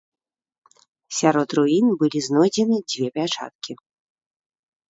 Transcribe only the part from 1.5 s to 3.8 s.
руін былі знойдзены дзве пячаткі.